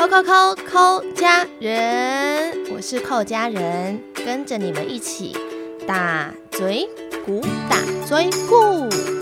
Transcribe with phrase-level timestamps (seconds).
[0.00, 5.36] 扣扣扣扣家人，我是扣家人，跟着你们一起
[5.86, 6.88] 打嘴
[7.26, 7.76] 鼓，打
[8.06, 9.19] 嘴鼓。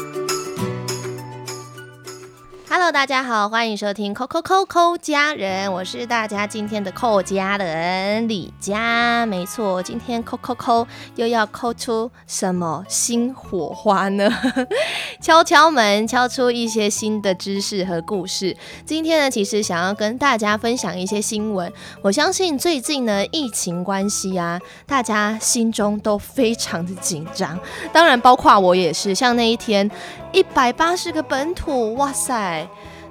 [2.71, 14.31] Hello，大家好，欢迎收听扣扣扣扣家人，我是大家今天的扣家人李佳，没错，今天扣扣扣又要扣出什么新火花呢？
[15.23, 18.55] 敲敲门，敲出一些新的知识和故事。
[18.85, 21.73] 今天呢，其实想要跟大家分享一些新闻。
[22.03, 27.59] 我相信最近呢，疫情关系啊，大家心中都非常的紧张，
[27.95, 29.15] 当然包括我也是。
[29.15, 29.91] 像那一天
[30.33, 32.58] 一百八十个本土，哇塞！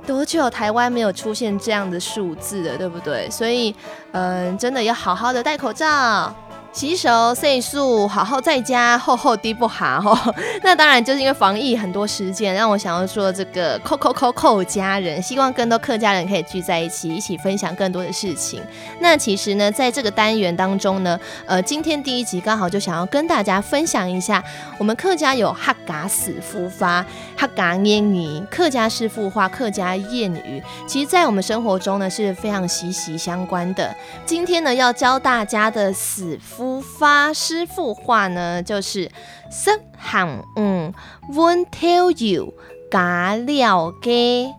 [0.06, 3.30] 多久台湾没有出现这样的数字了，对不对？
[3.30, 3.76] 所以，
[4.14, 6.34] 嗯，真的要好好的戴口罩。
[6.77, 10.16] 洗手、岁数，好好在家，厚厚滴不哈吼。
[10.62, 18.62] 那当然就是因为防疫很多时间，让我想要说这个扣扣扣扣家人，希望更多客家人可以聚在一起，一起分享更多的事情。
[18.99, 24.43] 那其实呢，在这个单元当中呢，呃，今天第一集刚好就想要跟大家分享一下，
[24.77, 27.04] 我们客家有哈嘎死夫发、
[27.35, 33.96] 哈嘎蔫语，客家师傅话、客家谚语，其实在我们生活中呢是非常息息相关的。
[34.27, 36.66] 今天呢，要教大家的死夫。
[36.82, 39.12] 发师傅话呢，就是
[39.51, 40.93] 十行五
[41.34, 42.54] ，won't tell you
[42.91, 44.54] 假了嘅，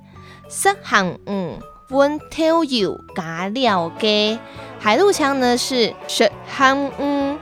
[0.49, 1.59] 十行五
[1.91, 4.39] ，won't tell you 假了嘅。
[4.81, 7.37] 海陆腔呢是十行五，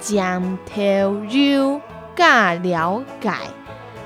[0.00, 1.80] 将 tell you
[2.16, 3.32] 假了解。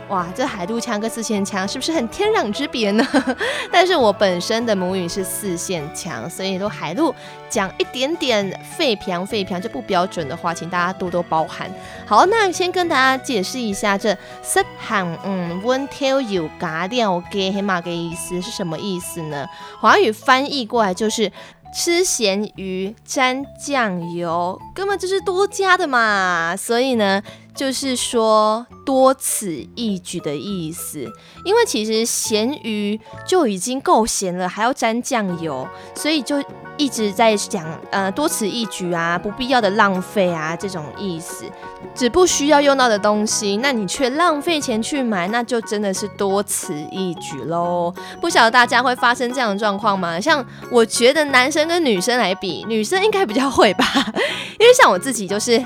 [0.09, 3.05] 哇，这海陆腔跟四线腔是不是很天壤之别呢？
[3.73, 7.13] 但是我本身的母语是四线腔，所以都海陆
[7.51, 11.69] 讲一点点废平废平就不标准的话，请大家多多包涵。
[12.07, 19.45] 好，那先跟大家解释一下这十行嗯，won't tell you 嘎掉给黑马的意思是什么意思呢？
[19.81, 21.33] 华语翻译过来就是
[21.75, 27.21] 吃咸鱼沾酱油，根本就是多加的嘛，所以呢。
[27.57, 31.01] 就是说多此一举的意思，
[31.43, 36.37] 因为其实咸鱼就已经够咸了，还要沾酱油，所以就
[36.77, 41.47] 一直在讲呃多此一举啊，不必要的浪费啊这种意思，
[41.95, 47.93] 只不需要用到的东西，那你却浪费钱去买，那就真的是多此一举喽。
[48.21, 50.21] 不晓得大家会发生这样的状况吗？
[50.21, 53.87] 像我觉得男生跟女生来比，女生应该比较会吧，
[54.61, 55.65] 因为像我自己就是。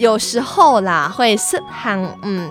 [0.00, 2.50] 有时候啦，会是喊嗯，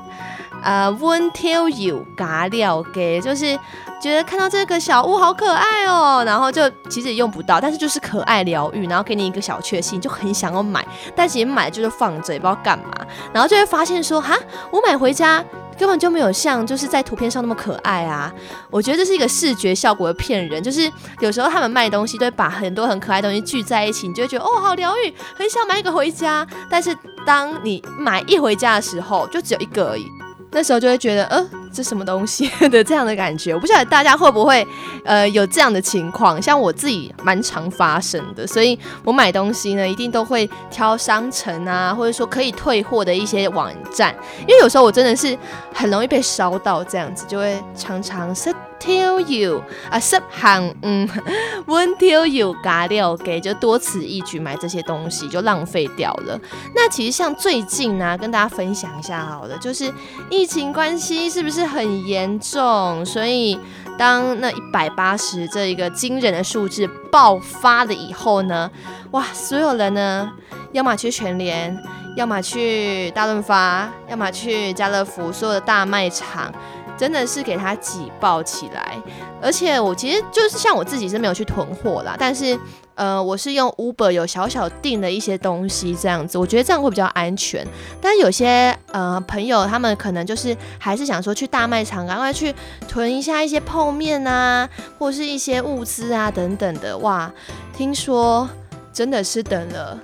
[0.62, 3.58] 呃，won't tell you 嘎料给，就是
[4.00, 12.86] 觉得看到这个小物好可爱哦，然后就其实也用不到，但是就是可爱疗愈，然后给你一个小确幸，就很想要买，但其实买就是放着，也不知道干嘛，
[13.34, 14.38] 然后就会发现说，哈，
[14.70, 15.44] 我买回家。
[15.80, 18.32] 根本就没有像就是在图片上那么可爱啊！
[18.70, 20.92] 我觉得这是一个视觉效果的骗人，就是
[21.22, 26.46] 有时候他们卖东西都会把很多很可爱的东西聚在一起，你就会觉得哦好疗愈，很想买一个回家。
[26.70, 26.96] 但是
[27.26, 30.06] 当你买一回家的时候，就只有一个而已。
[30.52, 34.66] 那时候就会觉得，呃，这什么东西 的这样的感觉，我不晓得大家会不会，
[35.06, 36.42] 呃，有这样的情况。
[36.42, 45.38] 像我自己蛮常发生的，所以我买东西呢，一定都会挑商城啊，或者说可以退货的一些网站，因为有时候我真的是
[45.74, 48.54] 很容易被烧到，这样子就会常常是。
[48.80, 51.08] Tell you 啊，十行嗯，
[51.68, 56.40] Won't tell you 嘎掉给，就多此一举买这些东西就浪费掉了。
[56.74, 59.94] 那其实像最近呢，跟大家分享一下好了，就是
[60.30, 63.06] 疫情关系是不是很严重？
[63.06, 63.60] 所以
[63.98, 68.72] 当那一百八十这一个惊人的数字爆发了以后呢，
[69.12, 70.32] 哇，所有人呢，
[70.72, 71.78] 要么去全联，
[72.16, 76.52] 要么去大润发，要么去家乐福，所有的大卖场。
[77.00, 78.98] 真的是给它挤爆起来，
[79.42, 82.60] 而且我其实就是像我自己是没有去囤货啦，但是
[82.96, 87.66] 呃，我是用 Uber 有小小订了一些东西这样子，我觉得这样会比较安全。
[88.02, 92.54] 但有些呃朋友他们可能就是还是想说去大卖场赶快去
[92.90, 94.68] 囤一下一些泡面啊，
[94.98, 97.32] 或是一些物资啊等等的，哇，
[97.74, 98.50] 听说
[98.92, 99.98] 真的是等了。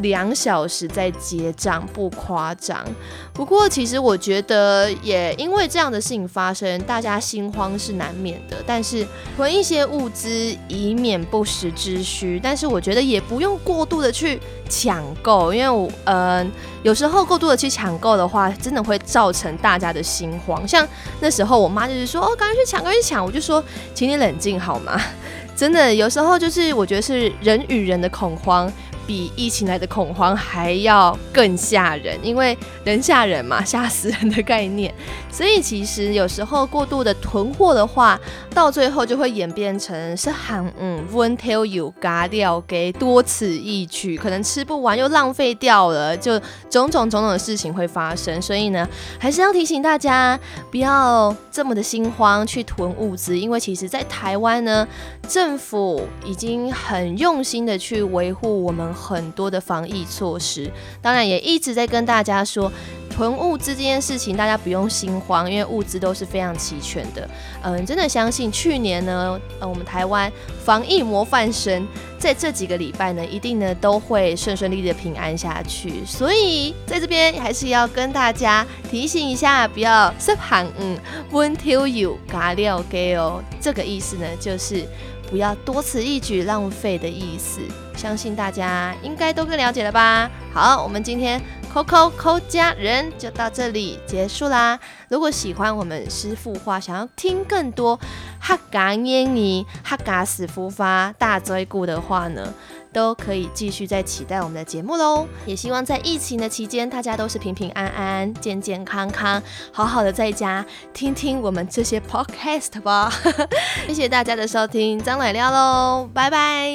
[0.00, 2.84] 两小时在结账，不夸张。
[3.32, 8.56] 不过，其实我觉得也因为这样的事情发生，大家心慌是难免的。
[8.66, 9.06] 但是
[9.36, 12.40] 囤一些物资，以免不时之需。
[12.42, 16.50] 但是我觉得也不用过度的去抢购，因为我嗯，
[16.82, 20.66] 有时候过度的去抢购的话，真的会造成大家的心慌。
[20.66, 20.86] 像
[21.20, 23.62] 那时候我妈就是说：“哦，赶快去抢，赶快去抢！”我就说
[23.94, 25.00] ：“请你冷静好吗？”
[25.56, 28.70] 真的，有时候就是我觉得是人与人的恐慌。
[29.06, 34.92] 比疫情来的恐慌还要更吓人，因为人吓人嘛，吓死人的概念。
[35.30, 38.18] 所以其实有时候过度的囤货的话，
[38.54, 46.38] 到最后就会演变成是喊嗯，one tell you 嘎掉给多此一举，可能吃不完又浪费掉了，就
[46.70, 48.40] 种种种种的事情会发生。
[48.40, 48.88] 所以呢，
[49.18, 50.38] 还是要提醒大家
[50.70, 54.88] 不要这么的心慌去囤物资，因为其实在台湾呢，
[55.26, 58.86] 政府已经很用心的去维护我们。
[58.94, 60.70] 很多的防疫措施，
[61.02, 62.72] 当然也一直在跟大家说，
[63.16, 67.26] 囤物资这件事情，大家不用心慌，因为物资都是非常齐全的。
[67.62, 70.30] 嗯，真的相信去年呢，呃，我们台湾
[70.62, 76.04] 防疫模范生在这几个礼拜呢，一定呢都会顺顺利利的平安下去。
[76.04, 80.98] 所以在这边还是要跟大家提醒一下，不要失行，嗯
[81.32, 84.86] ，won't tell you 嘎料给哦，这个意思呢就是。
[85.28, 87.60] 不要多此一举浪费的意思，
[87.96, 90.30] 相信大家应该都更了解了吧？
[90.54, 91.42] 好，我们今天
[91.76, 94.78] 扣扣扣家人就到这里结束啦。
[95.10, 98.00] 如果喜欢我们师傅话，想要听更多
[98.40, 102.54] 哈嘎耶尼哈嘎死夫发大追故的话呢？
[102.94, 110.64] 都可以继续在期待我们的节目喽，也希望在疫情的期间，大家都是平平安安、健健康康，好好的在家
[110.94, 113.12] 听听我们这些 podcast 吧。
[113.86, 116.70] 谢谢大家的收听，张奶料喽，拜拜。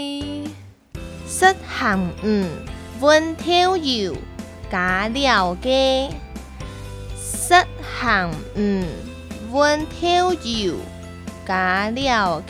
[1.27, 2.47] 失行嗯
[3.01, 4.15] ，won't tell you
[4.71, 5.69] 加了个。
[7.51, 7.67] 失
[7.99, 8.87] 行唔
[9.51, 10.77] ，won't tell you
[11.45, 12.41] 假了，